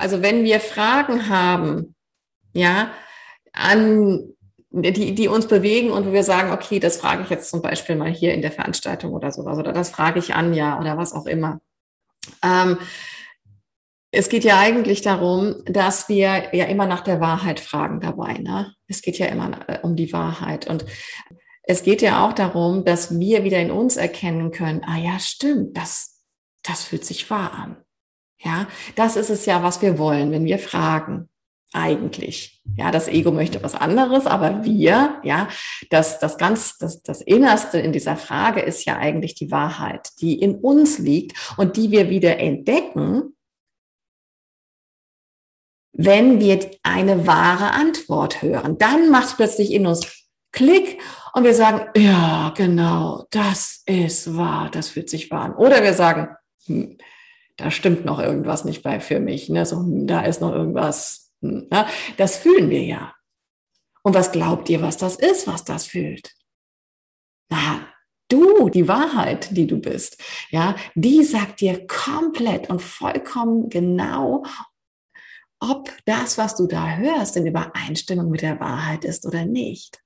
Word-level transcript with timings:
Also 0.00 0.22
wenn 0.22 0.44
wir 0.44 0.60
Fragen 0.60 1.28
haben, 1.28 1.94
ja, 2.52 2.92
an 3.52 4.34
die, 4.70 5.14
die 5.14 5.28
uns 5.28 5.46
bewegen 5.46 5.90
und 5.90 6.06
wo 6.06 6.12
wir 6.12 6.22
sagen, 6.22 6.52
okay, 6.52 6.78
das 6.78 6.96
frage 6.96 7.22
ich 7.24 7.30
jetzt 7.30 7.50
zum 7.50 7.60
Beispiel 7.60 7.96
mal 7.96 8.10
hier 8.10 8.34
in 8.34 8.42
der 8.42 8.52
Veranstaltung 8.52 9.12
oder 9.12 9.32
sowas 9.32 9.58
oder 9.58 9.72
das 9.72 9.90
frage 9.90 10.20
ich 10.20 10.34
Anja 10.34 10.78
oder 10.78 10.96
was 10.96 11.12
auch 11.12 11.26
immer. 11.26 11.60
Ähm, 12.42 12.78
es 14.12 14.28
geht 14.28 14.44
ja 14.44 14.58
eigentlich 14.58 15.02
darum, 15.02 15.62
dass 15.66 16.08
wir 16.08 16.54
ja 16.54 16.64
immer 16.64 16.86
nach 16.86 17.02
der 17.02 17.20
Wahrheit 17.20 17.60
fragen 17.60 18.00
dabei. 18.00 18.34
Ne? 18.34 18.74
Es 18.88 19.02
geht 19.02 19.18
ja 19.18 19.26
immer 19.26 19.68
äh, 19.68 19.80
um 19.82 19.96
die 19.96 20.12
Wahrheit. 20.12 20.68
Und 20.68 20.84
es 21.64 21.82
geht 21.82 22.02
ja 22.02 22.26
auch 22.26 22.32
darum, 22.32 22.84
dass 22.84 23.18
wir 23.18 23.44
wieder 23.44 23.58
in 23.58 23.70
uns 23.70 23.96
erkennen 23.96 24.50
können, 24.50 24.82
ah 24.84 24.98
ja, 24.98 25.18
stimmt, 25.18 25.76
das, 25.76 26.24
das 26.62 26.84
fühlt 26.84 27.04
sich 27.04 27.28
wahr 27.30 27.52
an. 27.52 27.76
Ja, 28.42 28.66
das 28.96 29.16
ist 29.16 29.30
es 29.30 29.46
ja, 29.46 29.62
was 29.62 29.82
wir 29.82 29.98
wollen, 29.98 30.30
wenn 30.32 30.44
wir 30.44 30.58
fragen 30.58 31.28
eigentlich. 31.72 32.60
Ja, 32.76 32.90
das 32.90 33.08
Ego 33.08 33.30
möchte 33.30 33.62
was 33.62 33.74
anderes, 33.74 34.26
aber 34.26 34.64
wir, 34.64 35.20
ja, 35.22 35.48
das, 35.90 36.18
das 36.18 36.38
ganz, 36.38 36.78
das, 36.78 37.02
das 37.02 37.20
Innerste 37.20 37.78
in 37.78 37.92
dieser 37.92 38.16
Frage 38.16 38.60
ist 38.60 38.84
ja 38.86 38.96
eigentlich 38.96 39.34
die 39.34 39.50
Wahrheit, 39.50 40.08
die 40.20 40.40
in 40.40 40.56
uns 40.56 40.98
liegt 40.98 41.54
und 41.56 41.76
die 41.76 41.90
wir 41.90 42.10
wieder 42.10 42.38
entdecken, 42.38 43.36
wenn 45.92 46.40
wir 46.40 46.70
eine 46.82 47.26
wahre 47.26 47.72
Antwort 47.72 48.42
hören. 48.42 48.78
Dann 48.78 49.10
macht 49.10 49.26
es 49.26 49.36
plötzlich 49.36 49.72
in 49.72 49.86
uns 49.86 50.20
Klick 50.52 51.00
und 51.34 51.44
wir 51.44 51.54
sagen, 51.54 51.86
ja, 51.96 52.52
genau, 52.56 53.26
das 53.30 53.82
ist 53.86 54.36
wahr, 54.36 54.68
das 54.70 54.88
fühlt 54.88 55.10
sich 55.10 55.30
wahr 55.30 55.42
an. 55.42 55.54
Oder 55.54 55.82
wir 55.82 55.94
sagen, 55.94 56.28
hm, 56.66 56.96
da 57.60 57.70
stimmt 57.70 58.04
noch 58.04 58.18
irgendwas 58.18 58.64
nicht 58.64 58.82
bei 58.82 59.00
für 59.00 59.20
mich, 59.20 59.48
ne? 59.48 59.64
so, 59.66 59.76
hm, 59.76 60.06
da 60.06 60.22
ist 60.22 60.40
noch 60.40 60.52
irgendwas 60.52 61.30
Ne? 61.40 61.86
Das 62.16 62.36
fühlen 62.36 62.70
wir 62.70 62.82
ja. 62.84 63.14
Und 64.02 64.14
was 64.14 64.32
glaubt 64.32 64.68
ihr, 64.68 64.82
was 64.82 64.96
das 64.96 65.16
ist, 65.16 65.46
was 65.46 65.64
das 65.64 65.86
fühlt? 65.86 66.32
Na, 67.50 67.86
du, 68.28 68.68
die 68.68 68.88
Wahrheit, 68.88 69.56
die 69.56 69.66
du 69.66 69.78
bist, 69.78 70.22
ja, 70.50 70.76
die 70.94 71.24
sagt 71.24 71.60
dir 71.60 71.86
komplett 71.86 72.70
und 72.70 72.80
vollkommen 72.80 73.68
genau, 73.68 74.44
ob 75.58 75.90
das, 76.06 76.38
was 76.38 76.56
du 76.56 76.66
da 76.66 76.96
hörst, 76.96 77.36
in 77.36 77.46
Übereinstimmung 77.46 78.30
mit 78.30 78.40
der 78.40 78.60
Wahrheit 78.60 79.04
ist 79.04 79.26
oder 79.26 79.44
nicht. 79.44 80.02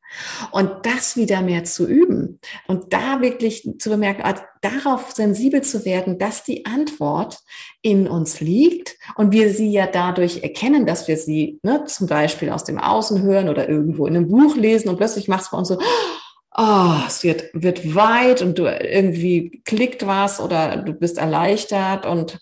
Und 0.53 0.71
das 0.87 1.17
wieder 1.17 1.43
mehr 1.43 1.65
zu 1.65 1.87
üben 1.87 2.39
und 2.67 2.93
da 2.93 3.21
wirklich 3.21 3.69
zu 3.79 3.91
bemerken, 3.91 4.23
also 4.23 4.43
darauf 4.61 5.13
sensibel 5.13 5.63
zu 5.63 5.85
werden, 5.85 6.19
dass 6.19 6.45
die 6.45 6.67
Antwort 6.67 7.39
in 7.83 8.07
uns 8.07 8.41
liegt 8.41 8.97
und 9.17 9.33
wir 9.33 9.53
sie 9.53 9.71
ja 9.71 9.87
dadurch 9.87 10.43
erkennen, 10.43 10.87
dass 10.87 11.09
wir 11.09 11.17
sie 11.17 11.59
ne, 11.63 11.85
zum 11.87 12.07
Beispiel 12.07 12.51
aus 12.51 12.65
dem 12.65 12.79
Außen 12.79 13.23
hören 13.23 13.49
oder 13.49 13.69
irgendwo 13.69 14.07
in 14.07 14.17
einem 14.17 14.29
Buch 14.29 14.57
lesen 14.57 14.89
und 14.89 14.97
plötzlich 14.97 15.29
macht 15.29 15.43
es 15.43 15.51
bei 15.51 15.59
uns 15.59 15.69
so, 15.69 15.79
oh, 16.57 16.95
es 17.07 17.23
wird, 17.25 17.51
wird 17.53 17.95
weit 17.95 18.43
und 18.43 18.59
du 18.59 18.65
irgendwie 18.67 19.63
klickt 19.65 20.07
was 20.07 20.41
oder 20.41 20.77
du 20.77 20.93
bist 20.93 21.19
erleichtert 21.19 22.07
und 22.07 22.39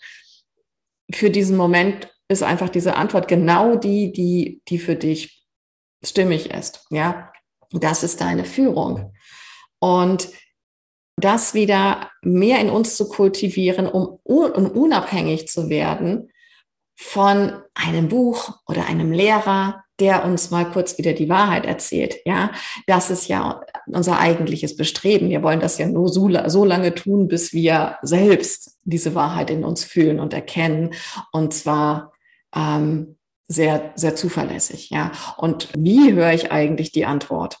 für 1.11 1.29
diesen 1.29 1.57
Moment 1.57 2.09
ist 2.29 2.43
einfach 2.43 2.69
diese 2.69 2.95
Antwort 2.95 3.27
genau 3.27 3.75
die, 3.75 4.11
die, 4.11 4.61
die 4.67 4.79
für 4.79 4.95
dich 4.95 5.45
stimmig 6.03 6.51
ist. 6.51 6.85
Ja, 6.89 7.32
das 7.73 8.03
ist 8.03 8.21
deine 8.21 8.45
Führung. 8.45 9.13
Und 9.79 10.29
das 11.17 11.53
wieder 11.53 12.09
mehr 12.21 12.59
in 12.59 12.69
uns 12.69 12.97
zu 12.97 13.07
kultivieren, 13.07 13.87
um, 13.87 14.19
unabhängig 14.23 15.47
zu 15.47 15.69
werden 15.69 16.31
von 16.95 17.53
einem 17.73 18.07
Buch 18.07 18.57
oder 18.67 18.87
einem 18.87 19.11
Lehrer, 19.11 19.83
der 19.99 20.25
uns 20.25 20.51
mal 20.51 20.69
kurz 20.69 20.97
wieder 20.97 21.13
die 21.13 21.29
Wahrheit 21.29 21.65
erzählt. 21.65 22.15
Ja, 22.25 22.51
das 22.87 23.09
ist 23.09 23.27
ja 23.27 23.61
unser 23.85 24.19
eigentliches 24.19 24.75
Bestreben. 24.75 25.29
Wir 25.29 25.43
wollen 25.43 25.59
das 25.59 25.77
ja 25.77 25.87
nur 25.87 26.09
so, 26.09 26.29
so 26.47 26.65
lange 26.65 26.95
tun, 26.95 27.27
bis 27.27 27.53
wir 27.53 27.97
selbst 28.01 28.77
diese 28.83 29.15
Wahrheit 29.15 29.49
in 29.49 29.63
uns 29.63 29.83
fühlen 29.83 30.19
und 30.19 30.33
erkennen. 30.33 30.93
Und 31.31 31.53
zwar 31.53 32.11
ähm, 32.55 33.17
sehr, 33.47 33.91
sehr 33.95 34.15
zuverlässig. 34.15 34.89
Ja, 34.89 35.11
und 35.37 35.69
wie 35.77 36.13
höre 36.13 36.33
ich 36.33 36.51
eigentlich 36.51 36.91
die 36.91 37.05
Antwort? 37.05 37.57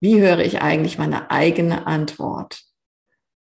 Wie 0.00 0.20
höre 0.20 0.40
ich 0.40 0.60
eigentlich 0.60 0.98
meine 0.98 1.30
eigene 1.30 1.86
Antwort? 1.86 2.60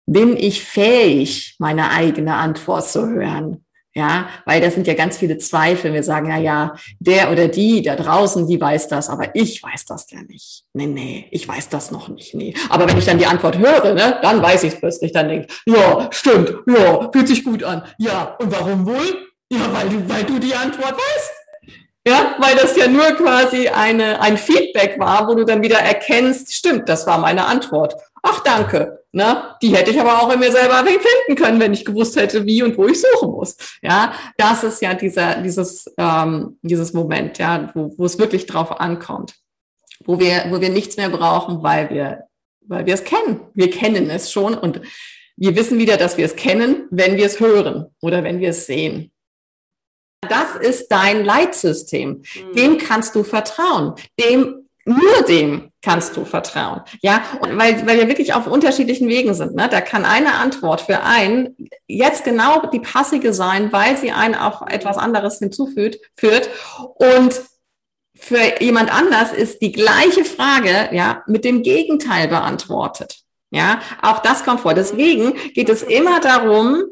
Bin 0.08 0.36
ich 0.36 0.64
fähig, 0.64 1.56
meine 1.60 1.92
eigene 1.92 2.36
Antwort 2.36 2.88
zu 2.88 3.08
hören? 3.08 3.66
Ja, 3.96 4.30
weil 4.46 4.62
das 4.62 4.76
sind 4.76 4.88
ja 4.88 4.94
ganz 4.94 5.18
viele 5.18 5.40
Zweifel. 5.40 5.94
Wir 5.94 6.04
sagen, 6.04 6.30
ja, 6.30 6.38
ja, 6.38 6.76
der 7.00 7.32
oder 7.32 7.48
die 7.48 7.82
da 7.82 7.96
draußen, 7.96 8.48
die 8.48 8.62
weiß 8.62 8.88
das, 8.88 9.10
aber 9.10 9.36
ich 9.36 9.62
weiß 9.62 9.86
das 9.86 10.10
ja 10.12 10.22
nicht. 10.22 10.64
Nee, 10.74 10.88
nee, 10.88 11.28
ich 11.32 11.48
weiß 11.48 11.70
das 11.70 11.92
noch 11.92 12.08
nicht. 12.08 12.34
Nee. 12.34 12.54
Aber 12.70 12.88
wenn 12.88 12.98
ich 12.98 13.06
dann 13.06 13.18
die 13.18 13.26
Antwort 13.26 13.58
höre, 13.58 13.94
ne, 13.94 14.20
dann 14.22 14.42
weiß 14.42 14.64
ich 14.64 14.74
es 14.74 14.80
plötzlich. 14.80 15.12
Dann 15.12 15.28
denke 15.28 15.48
ich, 15.50 15.74
ja, 15.74 16.08
stimmt, 16.12 16.54
ja, 16.68 17.10
fühlt 17.12 17.28
sich 17.28 17.44
gut 17.44 17.64
an. 17.64 17.84
Ja, 17.98 18.38
und 18.40 18.52
warum 18.52 18.86
wohl? 18.86 19.29
Ja, 19.50 19.74
weil 19.74 19.90
du, 19.90 20.10
weil 20.10 20.24
du 20.24 20.40
die 20.40 20.54
Antwort 20.54 20.94
weißt. 20.94 21.32
Ja, 22.08 22.36
weil 22.40 22.56
das 22.56 22.76
ja 22.78 22.88
nur 22.88 23.12
quasi 23.12 23.68
eine, 23.68 24.22
ein 24.22 24.38
Feedback 24.38 25.00
war, 25.00 25.28
wo 25.28 25.36
du 25.36 25.44
dann 25.44 25.62
wieder 25.62 25.80
erkennst, 25.80 26.54
stimmt, 26.54 26.88
das 26.88 27.06
war 27.06 27.18
meine 27.18 27.46
Antwort. 27.46 27.96
Ach, 28.24 28.40
danke. 28.42 29.04
Ne? 29.12 29.56
Die 29.62 29.76
hätte 29.76 29.92
ich 29.92 30.00
aber 30.00 30.22
auch 30.22 30.32
in 30.32 30.40
mir 30.40 30.52
selber 30.52 30.84
finden 30.86 31.42
können, 31.42 31.60
wenn 31.60 31.74
ich 31.74 31.84
gewusst 31.84 32.16
hätte, 32.16 32.46
wie 32.46 32.64
und 32.64 32.78
wo 32.78 32.88
ich 32.88 33.02
suchen 33.02 33.32
muss. 33.32 33.58
Ja, 33.82 34.14
das 34.38 34.64
ist 34.64 34.82
ja 34.82 34.94
dieser, 34.94 35.42
dieses, 35.42 35.92
ähm, 35.98 36.58
dieses 36.62 36.94
Moment, 36.94 37.38
ja, 37.38 37.72
wo, 37.74 37.94
wo 37.98 38.06
es 38.06 38.20
wirklich 38.20 38.46
drauf 38.46 38.80
ankommt. 38.80 39.36
Wo 40.06 40.20
wir, 40.20 40.46
wo 40.50 40.62
wir 40.62 40.70
nichts 40.70 40.96
mehr 40.98 41.10
brauchen, 41.10 41.64
weil 41.64 41.90
wir, 41.90 42.28
weil 42.62 42.86
wir 42.86 42.94
es 42.94 43.04
kennen. 43.04 43.42
Wir 43.54 43.70
kennen 43.70 44.10
es 44.10 44.32
schon 44.32 44.54
und 44.54 44.82
wir 45.38 45.56
wissen 45.56 45.80
wieder, 45.80 45.98
dass 45.98 46.18
wir 46.18 46.26
es 46.26 46.36
kennen, 46.36 46.86
wenn 46.92 47.18
wir 47.18 47.26
es 47.26 47.40
hören 47.40 47.88
oder 48.02 48.24
wenn 48.24 48.40
wir 48.40 48.50
es 48.50 48.68
sehen. 48.68 49.12
Das 50.22 50.56
ist 50.56 50.90
dein 50.90 51.24
Leitsystem. 51.24 52.10
Mhm. 52.10 52.56
Dem 52.56 52.78
kannst 52.78 53.16
du 53.16 53.24
vertrauen. 53.24 53.96
Dem, 54.20 54.68
nur 54.86 55.22
dem 55.28 55.72
kannst 55.82 56.18
du 56.18 56.26
vertrauen. 56.26 56.82
Ja, 57.02 57.24
und 57.40 57.58
weil, 57.58 57.86
weil 57.88 58.00
wir 58.00 58.08
wirklich 58.08 58.34
auf 58.34 58.48
unterschiedlichen 58.48 59.08
Wegen 59.08 59.34
sind. 59.34 59.56
Ne? 59.56 59.70
Da 59.70 59.82
kann 59.82 60.06
eine 60.06 60.36
Antwort 60.36 60.82
für 60.82 61.04
einen 61.04 61.56
jetzt 61.88 62.24
genau 62.24 62.68
die 62.68 62.80
passige 62.80 63.34
sein, 63.34 63.72
weil 63.72 63.98
sie 63.98 64.12
einen 64.12 64.36
auch 64.36 64.68
etwas 64.68 64.98
anderes 64.98 65.40
hinzufügt, 65.40 66.00
führt. 66.18 66.50
Und 66.96 67.42
für 68.16 68.62
jemand 68.62 68.94
anders 68.94 69.32
ist 69.32 69.62
die 69.62 69.72
gleiche 69.72 70.26
Frage, 70.26 70.90
ja, 70.92 71.24
mit 71.28 71.46
dem 71.46 71.64
Gegenteil 71.64 72.28
beantwortet. 72.28 73.20
Ja, 73.52 73.80
auch 74.02 74.20
das 74.20 74.44
kommt 74.44 74.60
vor. 74.60 74.74
Deswegen 74.74 75.34
geht 75.54 75.70
es 75.70 75.82
immer 75.82 76.20
darum, 76.20 76.84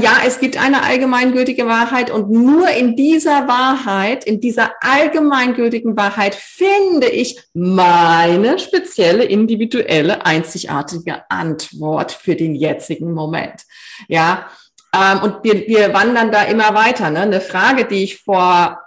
ja, 0.00 0.18
es 0.26 0.40
gibt 0.40 0.56
eine 0.56 0.82
allgemeingültige 0.82 1.66
Wahrheit 1.66 2.10
und 2.10 2.30
nur 2.30 2.68
in 2.70 2.96
dieser 2.96 3.46
Wahrheit, 3.48 4.24
in 4.24 4.40
dieser 4.40 4.72
allgemeingültigen 4.80 5.96
Wahrheit 5.96 6.34
finde 6.34 7.08
ich 7.08 7.38
meine 7.52 8.58
spezielle, 8.58 9.24
individuelle, 9.24 10.24
einzigartige 10.24 11.30
Antwort 11.30 12.12
für 12.12 12.36
den 12.36 12.54
jetzigen 12.54 13.12
Moment. 13.12 13.62
Ja, 14.08 14.48
ähm, 14.94 15.22
und 15.22 15.44
wir, 15.44 15.66
wir 15.66 15.92
wandern 15.92 16.30
da 16.30 16.42
immer 16.44 16.74
weiter. 16.74 17.10
Ne? 17.10 17.20
Eine 17.20 17.40
Frage, 17.40 17.84
die 17.84 18.04
ich 18.04 18.22
vor, 18.22 18.80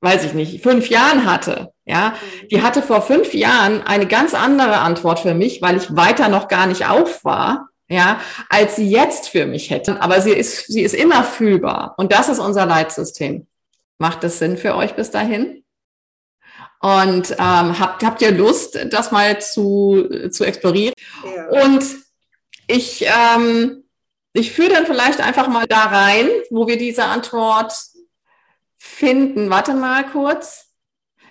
weiß 0.00 0.24
ich 0.24 0.34
nicht, 0.34 0.62
fünf 0.62 0.88
Jahren 0.88 1.26
hatte, 1.26 1.72
ja, 1.86 2.14
die 2.50 2.62
hatte 2.62 2.82
vor 2.82 3.02
fünf 3.02 3.34
Jahren 3.34 3.82
eine 3.82 4.06
ganz 4.06 4.34
andere 4.34 4.78
Antwort 4.78 5.20
für 5.20 5.34
mich, 5.34 5.60
weil 5.60 5.76
ich 5.76 5.94
weiter 5.94 6.28
noch 6.28 6.48
gar 6.48 6.66
nicht 6.66 6.88
auf 6.88 7.24
war 7.24 7.68
ja, 7.88 8.20
als 8.48 8.76
sie 8.76 8.88
jetzt 8.88 9.28
für 9.28 9.46
mich 9.46 9.70
hätten. 9.70 9.96
Aber 9.96 10.20
sie 10.20 10.32
ist, 10.32 10.66
sie 10.66 10.82
ist 10.82 10.94
immer 10.94 11.24
fühlbar. 11.24 11.94
Und 11.98 12.12
das 12.12 12.28
ist 12.28 12.38
unser 12.38 12.66
Leitsystem. 12.66 13.46
Macht 13.98 14.24
das 14.24 14.38
Sinn 14.38 14.56
für 14.56 14.74
euch 14.74 14.94
bis 14.94 15.10
dahin? 15.10 15.64
Und 16.80 17.30
ähm, 17.32 17.78
habt, 17.78 18.02
habt 18.02 18.20
ihr 18.20 18.32
Lust, 18.32 18.78
das 18.90 19.10
mal 19.10 19.40
zu, 19.40 20.28
zu 20.30 20.44
explorieren? 20.44 20.92
Ja. 21.24 21.64
Und 21.64 21.84
ich, 22.66 23.06
ähm, 23.06 23.84
ich 24.32 24.52
führe 24.52 24.70
dann 24.70 24.86
vielleicht 24.86 25.20
einfach 25.20 25.48
mal 25.48 25.66
da 25.66 25.84
rein, 25.84 26.28
wo 26.50 26.66
wir 26.66 26.76
diese 26.76 27.04
Antwort 27.04 27.72
finden. 28.76 29.48
Warte 29.50 29.74
mal 29.74 30.04
kurz. 30.10 30.72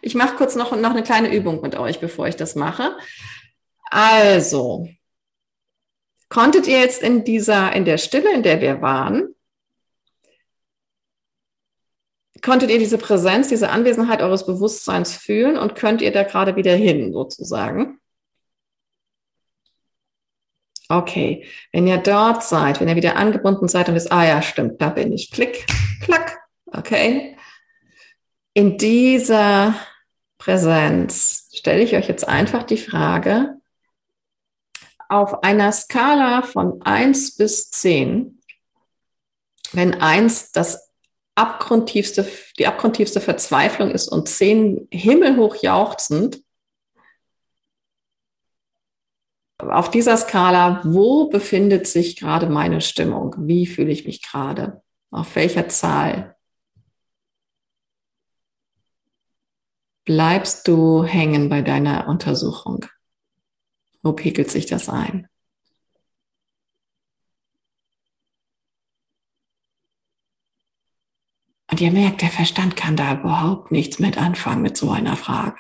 Ich 0.01 0.15
mache 0.15 0.35
kurz 0.35 0.55
noch, 0.55 0.75
noch 0.75 0.91
eine 0.91 1.03
kleine 1.03 1.33
Übung 1.33 1.61
mit 1.61 1.75
euch, 1.75 1.99
bevor 1.99 2.27
ich 2.27 2.35
das 2.35 2.55
mache. 2.55 2.97
Also, 3.89 4.87
Konntet 6.33 6.65
ihr 6.65 6.79
jetzt 6.79 7.03
in 7.03 7.23
dieser, 7.23 7.73
in 7.73 7.85
der 7.85 7.99
Stille, 7.99 8.33
in 8.33 8.41
der 8.41 8.59
wir 8.59 8.81
waren, 8.81 9.35
konntet 12.41 12.71
ihr 12.71 12.79
diese 12.79 12.97
Präsenz, 12.97 13.49
diese 13.49 13.69
Anwesenheit 13.69 14.19
eures 14.23 14.43
Bewusstseins 14.47 15.15
fühlen 15.15 15.59
und 15.59 15.75
könnt 15.75 16.01
ihr 16.01 16.11
da 16.11 16.23
gerade 16.23 16.55
wieder 16.55 16.73
hin, 16.73 17.13
sozusagen? 17.13 17.99
Okay, 20.89 21.45
wenn 21.71 21.85
ihr 21.85 21.97
dort 21.97 22.43
seid, 22.43 22.81
wenn 22.81 22.87
ihr 22.87 22.95
wieder 22.95 23.15
angebunden 23.15 23.67
seid 23.67 23.89
und 23.89 23.93
wisst, 23.93 24.11
ah 24.11 24.25
ja, 24.25 24.41
stimmt, 24.41 24.81
da 24.81 24.89
bin 24.89 25.13
ich. 25.13 25.29
Klick, 25.29 25.67
klack, 26.01 26.39
okay. 26.65 27.37
In 28.55 28.79
dieser 28.79 29.75
Präsenz 30.39 31.51
stelle 31.53 31.83
ich 31.83 31.95
euch 31.95 32.07
jetzt 32.07 32.27
einfach 32.27 32.63
die 32.63 32.77
Frage, 32.77 33.61
auf 35.13 35.43
einer 35.43 35.71
Skala 35.71 36.41
von 36.41 36.81
1 36.81 37.37
bis 37.37 37.69
10, 37.69 38.41
wenn 39.71 40.01
1 40.01 40.51
das 40.51 40.91
abgrundtiefste, 41.35 42.27
die 42.57 42.65
abgrundtiefste 42.65 43.21
Verzweiflung 43.21 43.91
ist 43.91 44.07
und 44.07 44.27
10 44.27 44.87
himmelhoch 44.91 45.55
jauchzend, 45.57 46.43
auf 49.59 49.91
dieser 49.91 50.17
Skala, 50.17 50.81
wo 50.83 51.29
befindet 51.29 51.87
sich 51.87 52.17
gerade 52.17 52.47
meine 52.49 52.81
Stimmung? 52.81 53.35
Wie 53.37 53.65
fühle 53.65 53.91
ich 53.91 54.05
mich 54.05 54.21
gerade? 54.21 54.81
Auf 55.09 55.35
welcher 55.35 55.69
Zahl? 55.69 56.35
Bleibst 60.05 60.67
du 60.67 61.05
hängen 61.05 61.47
bei 61.47 61.61
deiner 61.61 62.09
Untersuchung? 62.09 62.85
Wo 64.03 64.13
pegelt 64.13 64.51
sich 64.51 64.65
das 64.65 64.89
ein? 64.89 65.27
Und 71.71 71.81
ihr 71.81 71.91
merkt, 71.91 72.21
der 72.21 72.29
Verstand 72.29 72.75
kann 72.75 72.95
da 72.95 73.19
überhaupt 73.19 73.71
nichts 73.71 73.97
mit 73.97 74.17
anfangen 74.17 74.61
mit 74.61 74.77
so 74.77 74.91
einer 74.91 75.17
Frage. 75.17 75.57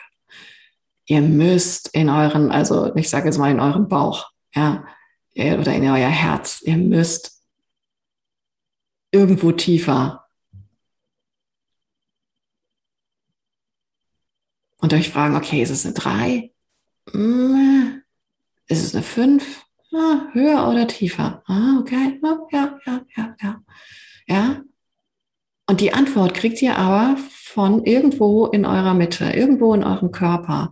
Ihr 1.05 1.21
müsst 1.21 1.87
in 1.95 2.09
euren, 2.09 2.51
also 2.51 2.95
ich 2.95 3.09
sage 3.09 3.25
jetzt 3.25 3.39
mal 3.39 3.49
in 3.49 3.59
euren 3.59 3.87
Bauch, 3.87 4.29
ja, 4.53 4.85
äh, 5.33 5.57
oder 5.57 5.73
in 5.73 5.83
euer 5.83 6.09
Herz, 6.09 6.61
ihr 6.61 6.77
müsst 6.77 7.41
irgendwo 9.11 9.53
tiefer 9.53 10.27
und 14.77 14.93
euch 14.93 15.09
fragen, 15.09 15.35
okay, 15.35 15.63
ist 15.63 15.71
es 15.71 15.85
eine 15.85 15.95
3? 15.95 16.51
Ist 18.67 18.83
es 18.83 18.95
eine 18.95 19.03
fünf? 19.03 19.65
Ah, 19.93 20.27
höher 20.33 20.67
oder 20.67 20.87
tiefer? 20.87 21.43
Ah, 21.45 21.77
okay, 21.79 22.19
ja, 22.23 22.47
ja, 22.51 23.05
ja, 23.15 23.35
ja. 23.41 23.63
Ja. 24.27 24.61
Und 25.67 25.81
die 25.81 25.93
Antwort 25.93 26.33
kriegt 26.33 26.61
ihr 26.61 26.77
aber 26.77 27.17
von 27.17 27.85
irgendwo 27.85 28.47
in 28.47 28.65
eurer 28.65 28.93
Mitte, 28.93 29.25
irgendwo 29.25 29.73
in 29.73 29.83
eurem 29.83 30.11
Körper. 30.11 30.71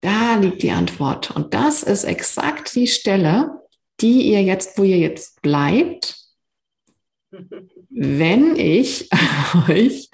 Da 0.00 0.36
liegt 0.36 0.62
die 0.62 0.70
Antwort. 0.70 1.30
Und 1.32 1.54
das 1.54 1.82
ist 1.82 2.04
exakt 2.04 2.74
die 2.74 2.86
Stelle, 2.86 3.60
die 4.00 4.30
ihr 4.30 4.42
jetzt, 4.42 4.78
wo 4.78 4.84
ihr 4.84 4.98
jetzt 4.98 5.42
bleibt, 5.42 6.16
wenn 7.90 8.56
ich 8.56 9.08
euch 9.68 10.08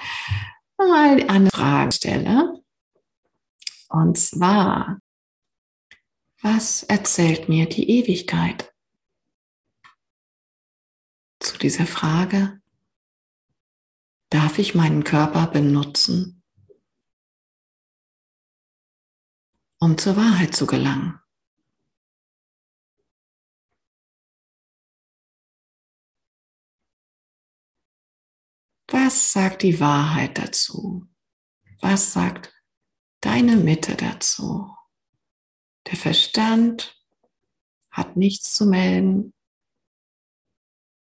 mal 0.79 1.23
eine 1.29 1.51
Frage 1.51 1.93
stelle. 1.93 2.61
Und 3.91 4.19
zwar, 4.19 4.99
was 6.45 6.83
erzählt 6.83 7.49
mir 7.49 7.67
die 7.67 7.89
Ewigkeit? 7.89 8.77
Zu 11.41 11.57
dieser 11.57 11.87
Frage, 11.87 12.61
darf 14.29 14.59
ich 14.59 14.75
meinen 14.75 15.05
Körper 15.05 15.47
benutzen, 15.47 16.43
um 19.81 19.97
zur 19.97 20.17
Wahrheit 20.17 20.55
zu 20.55 20.67
gelangen? 20.67 21.19
Was 28.89 29.33
sagt 29.33 29.63
die 29.63 29.81
Wahrheit 29.81 30.37
dazu? 30.37 31.09
Was 31.81 32.13
sagt 32.13 32.53
deine 33.23 33.57
Mitte 33.57 33.97
dazu? 33.97 34.71
Der 35.87 35.97
Verstand 35.97 37.01
hat 37.91 38.17
nichts 38.17 38.55
zu 38.55 38.67
melden. 38.67 39.33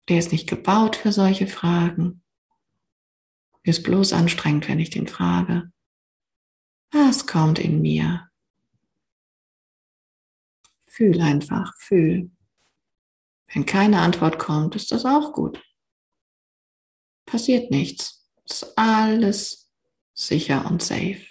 Der 0.10 0.20
ist 0.20 0.32
nicht 0.32 0.50
gebaut 0.50 0.96
für 0.96 1.12
solche 1.12 1.48
Fragen. 1.48 2.24
Ist 3.64 3.84
bloß 3.84 4.14
anstrengend, 4.14 4.68
wenn 4.68 4.80
ich 4.80 4.90
den 4.90 5.08
frage. 5.08 5.72
Was 6.92 7.28
kommt 7.28 7.60
in 7.60 7.82
mir? 7.82 8.30
Fühl 10.88 11.22
einfach, 11.22 11.74
fühl. 11.78 12.32
Wenn 13.54 13.66
keine 13.66 14.00
Antwort 14.00 14.40
kommt, 14.40 14.76
ist 14.76 14.92
das 14.92 15.06
auch 15.06 15.32
gut. 15.32 15.64
Passiert 17.26 17.72
nichts. 17.72 18.30
Ist 18.44 18.78
alles 18.78 19.72
sicher 20.14 20.66
und 20.66 20.82
safe. 20.82 21.31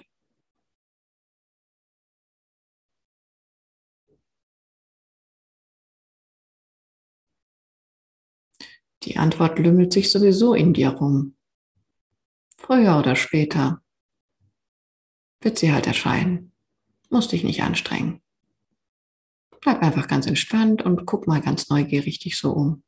Die 9.03 9.17
Antwort 9.17 9.59
lümmelt 9.59 9.93
sich 9.93 10.11
sowieso 10.11 10.55
in 10.55 10.75
dir 10.75 10.91
rum. 10.91 11.35
Früher 12.57 12.99
oder 12.99 13.17
später 13.17 13.83
wird 15.41 15.59
sie 15.59 15.73
halt 15.73 15.87
erscheinen. 15.87 16.53
Musst 17.09 17.33
dich 17.33 17.45
nicht 17.45 17.63
anstrengen. 17.63 18.21
Bleib 19.61 19.83
einfach 19.83 20.07
ganz 20.07 20.27
entspannt 20.27 20.83
und 20.83 21.07
guck 21.07 21.27
mal 21.27 21.41
ganz 21.41 21.69
neugierig 21.69 22.19
dich 22.19 22.39
so 22.39 22.53
um. 22.53 22.83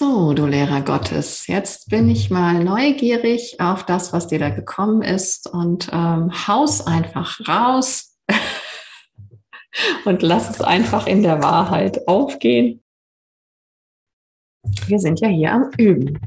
So, 0.00 0.32
du 0.32 0.46
Lehrer 0.46 0.80
Gottes, 0.80 1.46
jetzt 1.46 1.90
bin 1.90 2.08
ich 2.08 2.30
mal 2.30 2.64
neugierig 2.64 3.60
auf 3.60 3.84
das, 3.84 4.14
was 4.14 4.28
dir 4.28 4.38
da 4.38 4.48
gekommen 4.48 5.02
ist 5.02 5.46
und 5.46 5.90
ähm, 5.92 6.32
haus 6.48 6.86
einfach 6.86 7.38
raus 7.46 8.16
und 10.06 10.22
lass 10.22 10.48
es 10.48 10.62
einfach 10.62 11.06
in 11.06 11.22
der 11.22 11.42
Wahrheit 11.42 12.08
aufgehen. 12.08 12.82
Wir 14.86 15.00
sind 15.00 15.20
ja 15.20 15.28
hier 15.28 15.52
am 15.52 15.70
Üben. 15.76 16.18